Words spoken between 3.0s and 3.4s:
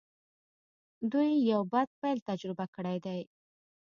دی.